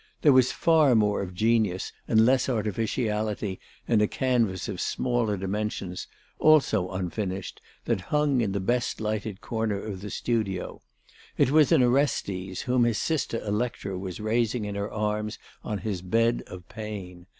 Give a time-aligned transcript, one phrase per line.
[0.23, 5.37] There was far more of genius and less of artificiality in a canvas of smaller
[5.37, 6.07] dimensions,
[6.39, 10.81] also unfinished, that hung in the best lighted corner of the studio.
[11.37, 16.01] It was an Orestes whom his sister Electra was raising in her arms on his
[16.01, 17.27] bed of pain.